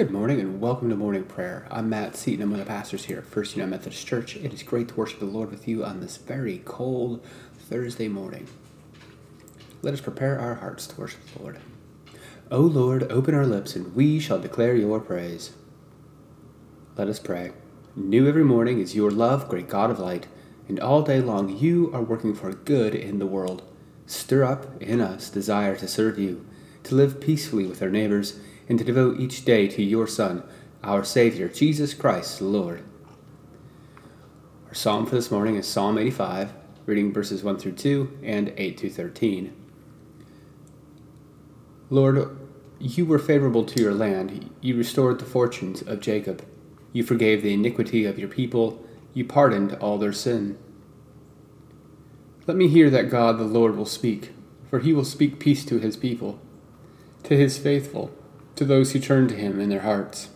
Good 0.00 0.12
morning 0.12 0.40
and 0.40 0.62
welcome 0.62 0.88
to 0.88 0.96
morning 0.96 1.24
prayer. 1.24 1.68
I'm 1.70 1.90
Matt 1.90 2.16
Seaton. 2.16 2.42
I'm 2.42 2.50
one 2.52 2.58
of 2.58 2.66
the 2.66 2.72
pastors 2.72 3.04
here 3.04 3.18
at 3.18 3.26
First 3.26 3.54
United 3.54 3.70
Methodist 3.70 4.06
Church. 4.06 4.34
It 4.34 4.54
is 4.54 4.62
great 4.62 4.88
to 4.88 4.94
worship 4.94 5.18
the 5.18 5.26
Lord 5.26 5.50
with 5.50 5.68
you 5.68 5.84
on 5.84 6.00
this 6.00 6.16
very 6.16 6.62
cold 6.64 7.22
Thursday 7.68 8.08
morning. 8.08 8.46
Let 9.82 9.92
us 9.92 10.00
prepare 10.00 10.40
our 10.40 10.54
hearts 10.54 10.86
to 10.86 10.98
worship 10.98 11.20
the 11.26 11.42
Lord. 11.42 11.58
O 12.50 12.60
Lord, 12.60 13.12
open 13.12 13.34
our 13.34 13.44
lips 13.44 13.76
and 13.76 13.94
we 13.94 14.18
shall 14.18 14.40
declare 14.40 14.74
your 14.74 15.00
praise. 15.00 15.52
Let 16.96 17.08
us 17.08 17.18
pray. 17.18 17.52
New 17.94 18.26
every 18.26 18.42
morning 18.42 18.80
is 18.80 18.94
your 18.94 19.10
love, 19.10 19.50
great 19.50 19.68
God 19.68 19.90
of 19.90 19.98
light, 19.98 20.28
and 20.66 20.80
all 20.80 21.02
day 21.02 21.20
long 21.20 21.58
you 21.58 21.90
are 21.92 22.00
working 22.00 22.34
for 22.34 22.54
good 22.54 22.94
in 22.94 23.18
the 23.18 23.26
world. 23.26 23.64
Stir 24.06 24.44
up 24.44 24.80
in 24.80 25.02
us 25.02 25.28
desire 25.28 25.76
to 25.76 25.86
serve 25.86 26.18
you, 26.18 26.46
to 26.84 26.94
live 26.94 27.20
peacefully 27.20 27.66
with 27.66 27.82
our 27.82 27.90
neighbors 27.90 28.40
and 28.70 28.78
to 28.78 28.84
devote 28.84 29.18
each 29.18 29.44
day 29.44 29.66
to 29.66 29.82
your 29.82 30.06
Son, 30.06 30.44
our 30.84 31.02
Savior, 31.02 31.48
Jesus 31.48 31.92
Christ, 31.92 32.40
Lord. 32.40 32.84
Our 34.68 34.74
psalm 34.74 35.06
for 35.06 35.16
this 35.16 35.32
morning 35.32 35.56
is 35.56 35.66
Psalm 35.66 35.98
85, 35.98 36.52
reading 36.86 37.12
verses 37.12 37.42
1 37.42 37.58
through 37.58 37.72
2 37.72 38.18
and 38.22 38.52
8 38.56 38.78
through 38.78 38.90
13. 38.90 39.52
Lord, 41.90 42.38
you 42.78 43.04
were 43.04 43.18
favorable 43.18 43.64
to 43.64 43.82
your 43.82 43.92
land. 43.92 44.54
You 44.60 44.76
restored 44.76 45.18
the 45.18 45.24
fortunes 45.24 45.82
of 45.82 45.98
Jacob. 45.98 46.46
You 46.92 47.02
forgave 47.02 47.42
the 47.42 47.52
iniquity 47.52 48.04
of 48.04 48.20
your 48.20 48.28
people. 48.28 48.86
You 49.14 49.24
pardoned 49.24 49.74
all 49.80 49.98
their 49.98 50.12
sin. 50.12 50.56
Let 52.46 52.56
me 52.56 52.68
hear 52.68 52.88
that 52.90 53.10
God 53.10 53.36
the 53.36 53.44
Lord 53.44 53.74
will 53.74 53.84
speak, 53.84 54.30
for 54.70 54.78
he 54.78 54.92
will 54.92 55.04
speak 55.04 55.40
peace 55.40 55.64
to 55.64 55.80
his 55.80 55.96
people, 55.96 56.38
to 57.24 57.36
his 57.36 57.58
faithful 57.58 58.12
to 58.60 58.66
those 58.66 58.92
who 58.92 59.00
turn 59.00 59.26
to 59.26 59.34
him 59.34 59.58
in 59.58 59.70
their 59.70 59.80
hearts. 59.80 60.28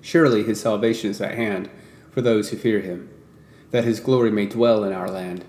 Surely 0.00 0.44
his 0.44 0.60
salvation 0.60 1.10
is 1.10 1.20
at 1.20 1.34
hand 1.34 1.68
for 2.12 2.20
those 2.20 2.50
who 2.50 2.56
fear 2.56 2.78
him, 2.78 3.10
that 3.72 3.82
his 3.82 3.98
glory 3.98 4.30
may 4.30 4.46
dwell 4.46 4.84
in 4.84 4.92
our 4.92 5.10
land. 5.10 5.44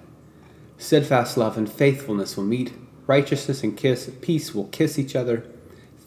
Steadfast 0.80 1.38
love 1.38 1.60
and 1.60 1.72
faithfulness 1.72 2.36
will 2.36 2.44
meet, 2.44 2.74
righteousness 3.06 3.62
and 3.62 3.78
kiss, 3.78 4.10
peace 4.20 4.56
will 4.56 4.64
kiss 4.70 4.98
each 4.98 5.16
other, 5.16 5.46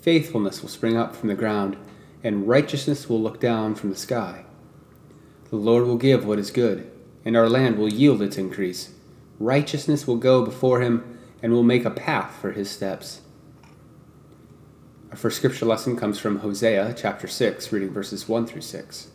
faithfulness 0.00 0.62
will 0.62 0.68
spring 0.68 0.96
up 0.96 1.14
from 1.14 1.28
the 1.28 1.36
ground, 1.36 1.76
and 2.24 2.48
righteousness 2.48 3.08
will 3.08 3.22
look 3.22 3.38
down 3.38 3.76
from 3.76 3.90
the 3.90 3.96
sky. 3.96 4.44
The 5.50 5.56
Lord 5.56 5.86
will 5.86 5.96
give 5.96 6.26
what 6.26 6.40
is 6.40 6.50
good, 6.50 6.90
and 7.24 7.36
our 7.36 7.48
land 7.48 7.78
will 7.78 7.92
yield 7.92 8.20
its 8.20 8.36
increase. 8.36 8.94
Righteousness 9.38 10.08
will 10.08 10.16
go 10.16 10.44
before 10.44 10.80
him, 10.80 11.20
and 11.40 11.52
will 11.52 11.62
make 11.62 11.84
a 11.84 11.90
path 11.90 12.34
for 12.40 12.50
his 12.50 12.68
steps. 12.68 13.20
First 15.19 15.38
scripture 15.38 15.66
lesson 15.66 15.97
comes 15.97 16.20
from 16.20 16.38
Hosea 16.38 16.94
chapter 16.97 17.27
6, 17.27 17.72
reading 17.72 17.91
verses 17.91 18.28
1 18.28 18.47
through 18.47 18.61
6. 18.61 19.08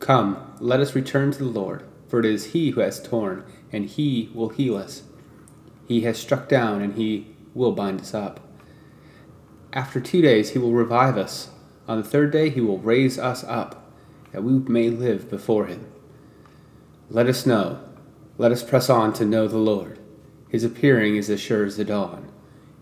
Come, 0.00 0.56
let 0.58 0.80
us 0.80 0.96
return 0.96 1.30
to 1.30 1.38
the 1.38 1.44
Lord, 1.44 1.84
for 2.08 2.18
it 2.18 2.26
is 2.26 2.46
He 2.46 2.70
who 2.70 2.80
has 2.80 3.00
torn, 3.00 3.44
and 3.70 3.86
He 3.86 4.28
will 4.34 4.48
heal 4.48 4.76
us. 4.76 5.04
He 5.86 6.00
has 6.00 6.18
struck 6.18 6.48
down, 6.48 6.82
and 6.82 6.94
He 6.94 7.28
will 7.54 7.70
bind 7.70 8.00
us 8.00 8.12
up. 8.12 8.40
After 9.72 10.00
two 10.00 10.20
days 10.20 10.50
He 10.50 10.58
will 10.58 10.72
revive 10.72 11.16
us. 11.16 11.50
On 11.86 11.98
the 11.98 12.08
third 12.08 12.32
day 12.32 12.50
He 12.50 12.60
will 12.60 12.78
raise 12.78 13.16
us 13.16 13.44
up, 13.44 13.88
that 14.32 14.42
we 14.42 14.54
may 14.54 14.90
live 14.90 15.30
before 15.30 15.66
Him. 15.66 15.86
Let 17.08 17.28
us 17.28 17.46
know, 17.46 17.78
let 18.36 18.50
us 18.50 18.64
press 18.64 18.90
on 18.90 19.12
to 19.12 19.24
know 19.24 19.46
the 19.46 19.58
Lord. 19.58 20.00
His 20.48 20.64
appearing 20.64 21.14
is 21.14 21.30
as 21.30 21.40
sure 21.40 21.64
as 21.64 21.76
the 21.76 21.84
dawn. 21.84 22.32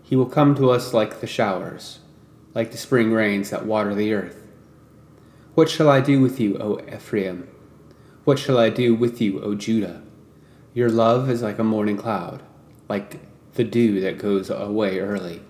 He 0.01 0.15
will 0.15 0.25
come 0.25 0.55
to 0.55 0.71
us 0.71 0.95
like 0.95 1.21
the 1.21 1.27
showers 1.27 1.99
like 2.53 2.71
the 2.71 2.77
spring 2.77 3.11
rains 3.11 3.49
that 3.49 3.65
water 3.65 3.93
the 3.93 4.13
earth. 4.13 4.41
What 5.55 5.69
shall 5.69 5.89
I 5.89 6.01
do 6.01 6.21
with 6.21 6.39
you, 6.39 6.57
O 6.57 6.79
Ephraim? 6.93 7.47
What 8.23 8.39
shall 8.39 8.57
I 8.57 8.69
do 8.69 8.95
with 8.95 9.19
you, 9.21 9.41
O 9.41 9.55
Judah? 9.55 10.03
Your 10.73 10.89
love 10.89 11.29
is 11.29 11.41
like 11.41 11.59
a 11.59 11.63
morning 11.63 11.97
cloud, 11.97 12.43
like 12.87 13.19
the 13.53 13.63
dew 13.63 13.99
that 14.01 14.17
goes 14.17 14.49
away 14.49 14.99
early. 14.99 15.41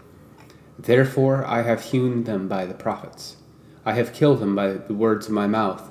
Therefore 0.78 1.46
I 1.46 1.64
have 1.64 1.84
hewn 1.84 2.24
them 2.24 2.48
by 2.48 2.66
the 2.66 2.74
prophets. 2.74 3.38
I 3.86 3.94
have 3.94 4.14
killed 4.14 4.40
them 4.40 4.56
by 4.56 4.74
the 4.74 4.94
words 4.94 5.28
of 5.28 5.34
my 5.34 5.48
mouth. 5.48 5.90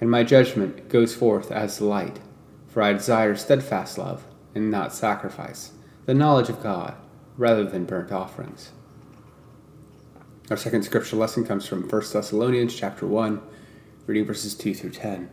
And 0.00 0.10
my 0.10 0.22
judgment 0.24 0.88
goes 0.88 1.14
forth 1.14 1.50
as 1.50 1.78
the 1.78 1.86
light. 1.86 2.20
For 2.68 2.82
I 2.82 2.92
desire 2.92 3.36
steadfast 3.36 3.98
love, 3.98 4.24
and 4.54 4.70
not 4.70 4.92
sacrifice, 4.92 5.72
the 6.06 6.14
knowledge 6.14 6.48
of 6.48 6.62
God, 6.62 6.94
rather 7.36 7.64
than 7.64 7.84
burnt 7.84 8.12
offerings. 8.12 8.72
Our 10.50 10.58
second 10.58 10.82
scripture 10.82 11.16
lesson 11.16 11.46
comes 11.46 11.66
from 11.66 11.88
1 11.88 12.02
Thessalonians 12.12 12.74
chapter 12.74 13.06
1, 13.06 13.40
reading 14.06 14.26
verses 14.26 14.54
2 14.54 14.74
through 14.74 14.90
10. 14.90 15.30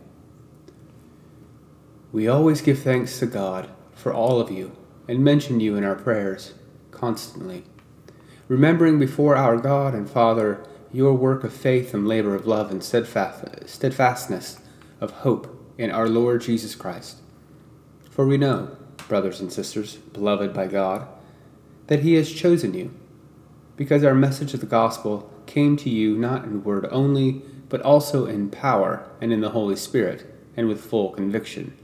We 2.12 2.26
always 2.26 2.62
give 2.62 2.78
thanks 2.78 3.18
to 3.18 3.26
God 3.26 3.68
for 3.92 4.14
all 4.14 4.40
of 4.40 4.50
you 4.50 4.74
and 5.06 5.22
mention 5.22 5.60
you 5.60 5.76
in 5.76 5.84
our 5.84 5.96
prayers 5.96 6.54
constantly, 6.92 7.64
remembering 8.48 8.98
before 8.98 9.36
our 9.36 9.58
God 9.58 9.92
and 9.92 10.08
Father 10.08 10.64
your 10.90 11.12
work 11.12 11.44
of 11.44 11.52
faith 11.52 11.92
and 11.92 12.08
labor 12.08 12.34
of 12.34 12.46
love 12.46 12.70
and 12.70 12.82
steadfastness 12.82 14.60
of 14.98 15.10
hope 15.10 15.74
in 15.76 15.90
our 15.90 16.08
Lord 16.08 16.40
Jesus 16.40 16.74
Christ. 16.74 17.18
For 18.08 18.26
we 18.26 18.38
know, 18.38 18.78
brothers 19.08 19.40
and 19.40 19.52
sisters, 19.52 19.96
beloved 19.96 20.54
by 20.54 20.68
God, 20.68 21.06
that 21.88 22.00
He 22.00 22.14
has 22.14 22.32
chosen 22.32 22.72
you 22.72 22.94
because 23.76 24.04
our 24.04 24.14
message 24.14 24.54
of 24.54 24.60
the 24.60 24.66
gospel 24.66 25.30
came 25.46 25.76
to 25.76 25.90
you 25.90 26.16
not 26.16 26.44
in 26.44 26.64
word 26.64 26.86
only, 26.90 27.42
but 27.68 27.80
also 27.82 28.26
in 28.26 28.50
power 28.50 29.08
and 29.20 29.32
in 29.32 29.40
the 29.40 29.50
Holy 29.50 29.76
Spirit, 29.76 30.26
and 30.56 30.68
with 30.68 30.84
full 30.84 31.10
conviction. 31.10 31.76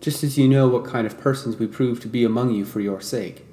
Just 0.00 0.24
as 0.24 0.38
you 0.38 0.48
know 0.48 0.68
what 0.68 0.84
kind 0.84 1.06
of 1.06 1.20
persons 1.20 1.56
we 1.56 1.66
proved 1.66 2.02
to 2.02 2.08
be 2.08 2.24
among 2.24 2.54
you 2.54 2.64
for 2.64 2.80
your 2.80 3.00
sake. 3.00 3.44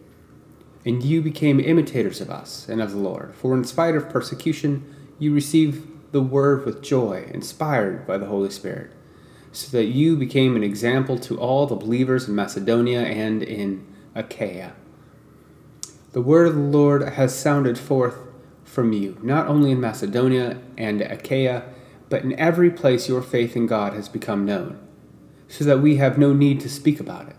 And 0.85 1.03
you 1.03 1.21
became 1.21 1.59
imitators 1.59 2.21
of 2.21 2.29
us 2.29 2.67
and 2.67 2.81
of 2.81 2.91
the 2.91 2.97
Lord, 2.97 3.35
for 3.35 3.53
in 3.53 3.63
spite 3.63 3.95
of 3.95 4.09
persecution, 4.09 4.83
you 5.19 5.33
received 5.33 5.87
the 6.11 6.21
word 6.21 6.65
with 6.65 6.81
joy, 6.81 7.29
inspired 7.33 8.07
by 8.07 8.17
the 8.17 8.25
Holy 8.25 8.49
Spirit, 8.49 8.91
so 9.51 9.75
that 9.77 9.85
you 9.85 10.15
became 10.15 10.55
an 10.55 10.63
example 10.63 11.17
to 11.19 11.39
all 11.39 11.67
the 11.67 11.75
believers 11.75 12.27
in 12.27 12.35
Macedonia 12.35 13.01
and 13.01 13.43
in 13.43 13.85
Achaia. 14.15 14.73
The 16.13 16.21
word 16.21 16.47
of 16.47 16.55
the 16.55 16.59
Lord 16.59 17.03
has 17.03 17.33
sounded 17.33 17.77
forth 17.77 18.17
from 18.65 18.91
you, 18.91 19.17
not 19.21 19.47
only 19.47 19.71
in 19.71 19.79
Macedonia 19.79 20.59
and 20.77 21.01
Achaia, 21.01 21.63
but 22.09 22.23
in 22.23 22.37
every 22.37 22.69
place 22.69 23.07
your 23.07 23.21
faith 23.21 23.55
in 23.55 23.65
God 23.65 23.93
has 23.93 24.09
become 24.09 24.45
known, 24.45 24.77
so 25.47 25.63
that 25.63 25.79
we 25.79 25.95
have 25.95 26.17
no 26.17 26.33
need 26.33 26.59
to 26.61 26.69
speak 26.69 26.99
about 26.99 27.29
it. 27.29 27.37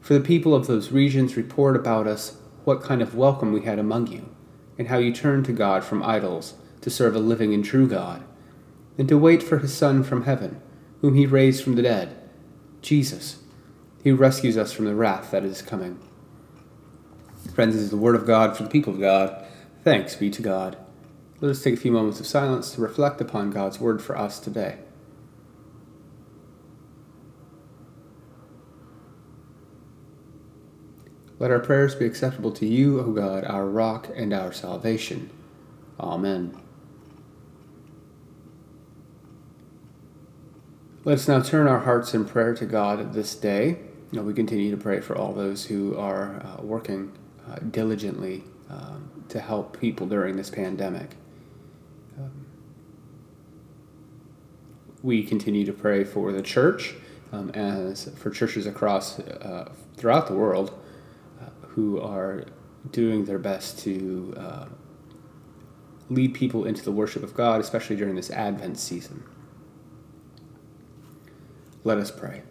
For 0.00 0.14
the 0.14 0.20
people 0.20 0.54
of 0.54 0.68
those 0.68 0.92
regions 0.92 1.36
report 1.36 1.74
about 1.74 2.06
us 2.06 2.36
what 2.62 2.80
kind 2.80 3.02
of 3.02 3.16
welcome 3.16 3.52
we 3.52 3.62
had 3.62 3.80
among 3.80 4.06
you, 4.06 4.28
and 4.78 4.86
how 4.86 4.98
you 4.98 5.12
turned 5.12 5.44
to 5.46 5.52
God 5.52 5.82
from 5.82 6.00
idols 6.02 6.54
to 6.80 6.90
serve 6.90 7.16
a 7.16 7.18
living 7.18 7.52
and 7.52 7.64
true 7.64 7.88
God, 7.88 8.22
and 8.96 9.08
to 9.08 9.18
wait 9.18 9.42
for 9.42 9.58
his 9.58 9.74
Son 9.74 10.04
from 10.04 10.26
heaven, 10.26 10.60
whom 11.00 11.16
he 11.16 11.26
raised 11.26 11.64
from 11.64 11.74
the 11.74 11.82
dead, 11.82 12.16
Jesus, 12.82 13.38
who 14.04 14.14
rescues 14.14 14.56
us 14.56 14.72
from 14.72 14.84
the 14.84 14.94
wrath 14.94 15.32
that 15.32 15.42
is 15.42 15.60
coming. 15.60 15.98
Friends, 17.54 17.74
this 17.76 17.84
is 17.84 17.90
the 17.90 17.96
word 17.96 18.16
of 18.16 18.26
God 18.26 18.56
for 18.56 18.64
the 18.64 18.68
people 18.68 18.92
of 18.92 18.98
God. 18.98 19.46
Thanks 19.84 20.16
be 20.16 20.28
to 20.28 20.42
God. 20.42 20.76
Let 21.40 21.52
us 21.52 21.62
take 21.62 21.74
a 21.74 21.76
few 21.76 21.92
moments 21.92 22.18
of 22.18 22.26
silence 22.26 22.72
to 22.72 22.80
reflect 22.80 23.20
upon 23.20 23.50
God's 23.50 23.78
word 23.78 24.02
for 24.02 24.18
us 24.18 24.40
today. 24.40 24.78
Let 31.38 31.52
our 31.52 31.60
prayers 31.60 31.94
be 31.94 32.06
acceptable 32.06 32.50
to 32.52 32.66
you, 32.66 32.98
O 33.00 33.12
God, 33.12 33.44
our 33.44 33.66
rock 33.66 34.08
and 34.16 34.32
our 34.32 34.52
salvation. 34.52 35.30
Amen. 36.00 36.60
Let 41.04 41.18
us 41.18 41.28
now 41.28 41.40
turn 41.40 41.68
our 41.68 41.80
hearts 41.80 42.14
in 42.14 42.24
prayer 42.24 42.54
to 42.54 42.66
God 42.66 43.12
this 43.12 43.36
day. 43.36 43.78
We 44.10 44.34
continue 44.34 44.72
to 44.72 44.76
pray 44.76 45.00
for 45.00 45.16
all 45.16 45.32
those 45.32 45.66
who 45.66 45.96
are 45.96 46.42
uh, 46.44 46.62
working 46.62 47.12
uh, 47.48 47.56
diligently 47.70 48.44
um, 48.70 49.24
to 49.28 49.40
help 49.40 49.78
people 49.78 50.06
during 50.06 50.36
this 50.36 50.50
pandemic. 50.50 51.10
Um, 52.18 52.46
we 55.02 55.22
continue 55.22 55.66
to 55.66 55.72
pray 55.72 56.04
for 56.04 56.32
the 56.32 56.42
church, 56.42 56.94
um, 57.32 57.50
as 57.50 58.08
for 58.16 58.30
churches 58.30 58.66
across 58.66 59.18
uh, 59.18 59.72
throughout 59.96 60.26
the 60.26 60.34
world 60.34 60.78
uh, 61.40 61.66
who 61.68 62.00
are 62.00 62.44
doing 62.90 63.24
their 63.24 63.38
best 63.38 63.78
to 63.80 64.34
uh, 64.36 64.66
lead 66.08 66.34
people 66.34 66.64
into 66.64 66.82
the 66.82 66.92
worship 66.92 67.22
of 67.22 67.34
God, 67.34 67.60
especially 67.60 67.96
during 67.96 68.14
this 68.14 68.30
Advent 68.30 68.78
season. 68.78 69.24
Let 71.82 71.98
us 71.98 72.10
pray. 72.10 72.42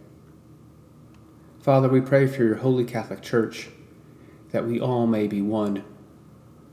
Father, 1.62 1.88
we 1.88 2.02
pray 2.02 2.28
for 2.28 2.44
your 2.44 2.56
holy 2.56 2.84
Catholic 2.84 3.22
Church 3.22 3.70
that 4.54 4.66
we 4.66 4.80
all 4.80 5.06
may 5.06 5.28
be 5.28 5.42
one, 5.42 5.84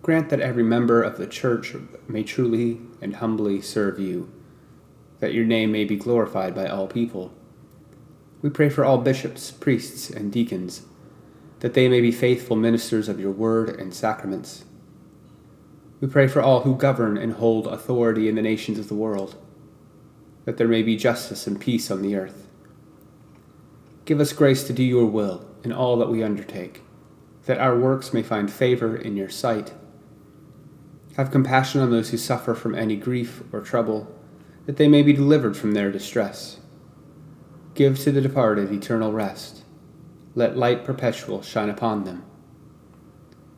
Grant 0.02 0.30
that 0.30 0.40
every 0.40 0.62
member 0.62 1.02
of 1.02 1.18
the 1.18 1.26
church 1.26 1.74
may 2.08 2.22
truly 2.22 2.80
and 3.02 3.16
humbly 3.16 3.60
serve 3.60 3.98
you, 3.98 4.32
that 5.18 5.34
your 5.34 5.44
name 5.44 5.70
may 5.70 5.84
be 5.84 5.96
glorified 5.96 6.54
by 6.54 6.66
all 6.66 6.86
people. 6.86 7.34
We 8.40 8.48
pray 8.48 8.70
for 8.70 8.84
all 8.84 8.96
bishops, 8.96 9.50
priests, 9.50 10.08
and 10.08 10.32
deacons, 10.32 10.82
that 11.60 11.74
they 11.74 11.86
may 11.88 12.00
be 12.00 12.12
faithful 12.12 12.56
ministers 12.56 13.08
of 13.08 13.20
your 13.20 13.30
word 13.30 13.68
and 13.68 13.92
sacraments. 13.92 14.64
We 16.00 16.08
pray 16.08 16.28
for 16.28 16.40
all 16.40 16.62
who 16.62 16.76
govern 16.76 17.18
and 17.18 17.34
hold 17.34 17.66
authority 17.66 18.26
in 18.26 18.36
the 18.36 18.42
nations 18.42 18.78
of 18.78 18.88
the 18.88 18.94
world, 18.94 19.36
that 20.46 20.56
there 20.56 20.66
may 20.66 20.82
be 20.82 20.96
justice 20.96 21.46
and 21.46 21.60
peace 21.60 21.90
on 21.90 22.00
the 22.00 22.16
earth. 22.16 22.46
Give 24.06 24.18
us 24.18 24.32
grace 24.32 24.64
to 24.64 24.72
do 24.72 24.82
your 24.82 25.04
will 25.04 25.44
in 25.62 25.72
all 25.72 25.98
that 25.98 26.08
we 26.08 26.22
undertake, 26.22 26.80
that 27.46 27.58
our 27.58 27.78
works 27.78 28.12
may 28.12 28.22
find 28.22 28.50
favor 28.50 28.96
in 28.96 29.16
your 29.16 29.28
sight. 29.28 29.72
Have 31.16 31.30
compassion 31.30 31.80
on 31.80 31.90
those 31.90 32.10
who 32.10 32.16
suffer 32.16 32.54
from 32.54 32.74
any 32.74 32.96
grief 32.96 33.42
or 33.52 33.60
trouble, 33.60 34.14
that 34.66 34.76
they 34.76 34.88
may 34.88 35.02
be 35.02 35.12
delivered 35.12 35.56
from 35.56 35.72
their 35.72 35.90
distress. 35.90 36.58
Give 37.74 37.98
to 38.00 38.12
the 38.12 38.20
departed 38.20 38.72
eternal 38.72 39.12
rest. 39.12 39.64
Let 40.34 40.56
light 40.56 40.84
perpetual 40.84 41.42
shine 41.42 41.70
upon 41.70 42.04
them. 42.04 42.24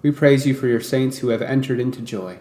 We 0.01 0.11
praise 0.11 0.47
you 0.47 0.55
for 0.55 0.67
your 0.67 0.81
saints 0.81 1.19
who 1.19 1.29
have 1.29 1.43
entered 1.43 1.81
into 1.81 2.01
joy. 2.01 2.39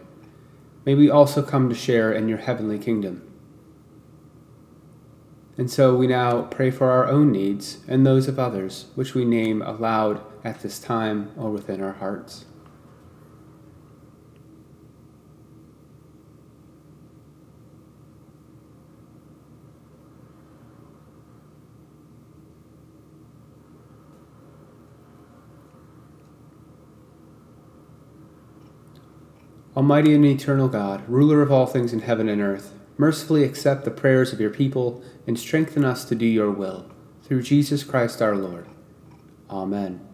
May 0.86 0.96
we 0.96 1.10
also 1.10 1.44
come 1.44 1.70
to 1.70 1.76
share 1.76 2.12
in 2.12 2.28
your 2.28 2.40
heavenly 2.40 2.80
kingdom. 2.80 3.31
And 5.62 5.70
so 5.70 5.96
we 5.96 6.08
now 6.08 6.42
pray 6.42 6.72
for 6.72 6.90
our 6.90 7.08
own 7.08 7.32
needs 7.32 7.82
and 7.88 8.04
those 8.04 8.28
of 8.28 8.40
others, 8.40 8.88
which 8.96 9.14
we 9.14 9.26
name 9.26 9.62
aloud 9.62 10.20
at 10.44 10.62
this 10.62 10.80
time 10.80 11.32
or 11.38 11.52
within 11.52 11.84
our 11.84 11.92
hearts. 11.92 12.46
Almighty 29.78 30.16
and 30.16 30.26
eternal 30.26 30.68
God, 30.68 31.08
ruler 31.08 31.44
of 31.44 31.52
all 31.52 31.68
things 31.68 31.94
in 31.94 32.00
heaven 32.00 32.28
and 32.28 32.42
earth, 32.42 32.74
mercifully 33.02 33.44
accept 33.44 33.84
the 33.84 33.90
prayers 33.90 34.32
of 34.32 34.40
your 34.40 34.52
people 34.52 35.04
and 35.26 35.40
strengthen 35.40 35.84
us 35.84 36.06
to 36.06 36.14
do 36.14 36.24
your 36.24 36.52
will. 36.52 36.86
Through 37.24 37.42
Jesus 37.42 37.84
Christ 37.84 38.22
our 38.22 38.36
Lord. 38.36 38.68
Amen. 39.50 40.08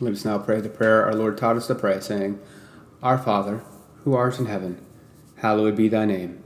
Let 0.00 0.14
us 0.14 0.24
now 0.24 0.38
pray 0.38 0.62
the 0.62 0.70
prayer 0.70 1.04
our 1.04 1.12
Lord 1.12 1.36
taught 1.36 1.58
us 1.58 1.66
to 1.66 1.74
pray, 1.74 2.00
saying, 2.00 2.40
Our 3.02 3.18
Father, 3.18 3.62
who 4.04 4.14
art 4.14 4.38
in 4.38 4.46
heaven, 4.46 4.82
hallowed 5.36 5.76
be 5.76 5.88
thy 5.88 6.06
name. 6.06 6.42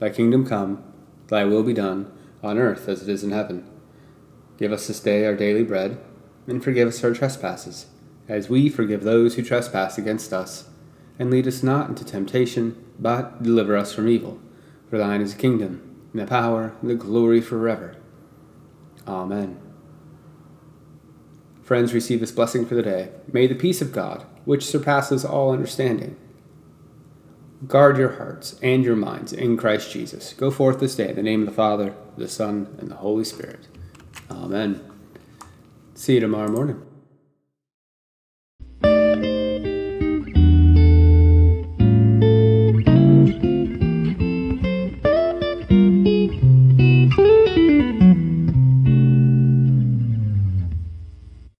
Thy 0.00 0.10
kingdom 0.10 0.44
come, 0.44 0.82
thy 1.28 1.44
will 1.44 1.62
be 1.62 1.72
done, 1.72 2.10
on 2.42 2.58
earth 2.58 2.88
as 2.88 3.00
it 3.02 3.08
is 3.08 3.22
in 3.22 3.30
heaven. 3.30 3.70
Give 4.58 4.72
us 4.72 4.88
this 4.88 4.98
day 4.98 5.26
our 5.26 5.36
daily 5.36 5.62
bread, 5.62 5.96
and 6.48 6.64
forgive 6.64 6.88
us 6.88 7.04
our 7.04 7.14
trespasses, 7.14 7.86
as 8.26 8.50
we 8.50 8.68
forgive 8.68 9.04
those 9.04 9.36
who 9.36 9.44
trespass 9.44 9.96
against 9.96 10.32
us 10.32 10.68
and 11.18 11.30
lead 11.30 11.46
us 11.46 11.62
not 11.62 11.88
into 11.88 12.04
temptation, 12.04 12.84
but 12.98 13.42
deliver 13.42 13.76
us 13.76 13.92
from 13.94 14.08
evil. 14.08 14.40
For 14.88 14.98
thine 14.98 15.20
is 15.20 15.34
the 15.34 15.40
kingdom, 15.40 15.96
and 16.12 16.22
the 16.22 16.26
power, 16.26 16.74
and 16.80 16.90
the 16.90 16.94
glory 16.94 17.40
forever. 17.40 17.96
Amen. 19.06 19.60
Friends, 21.62 21.92
receive 21.92 22.20
this 22.20 22.32
blessing 22.32 22.64
for 22.64 22.74
the 22.74 22.82
day. 22.82 23.10
May 23.30 23.46
the 23.46 23.54
peace 23.54 23.82
of 23.82 23.92
God, 23.92 24.24
which 24.44 24.64
surpasses 24.64 25.24
all 25.24 25.52
understanding, 25.52 26.16
guard 27.66 27.98
your 27.98 28.12
hearts 28.16 28.58
and 28.62 28.84
your 28.84 28.96
minds 28.96 29.32
in 29.32 29.56
Christ 29.56 29.90
Jesus. 29.90 30.32
Go 30.32 30.50
forth 30.50 30.80
this 30.80 30.94
day 30.94 31.10
in 31.10 31.16
the 31.16 31.22
name 31.22 31.40
of 31.40 31.46
the 31.46 31.54
Father, 31.54 31.94
the 32.16 32.28
Son, 32.28 32.74
and 32.78 32.90
the 32.90 32.96
Holy 32.96 33.24
Spirit. 33.24 33.68
Amen. 34.30 34.82
See 35.94 36.14
you 36.14 36.20
tomorrow 36.20 36.50
morning. 36.50 36.87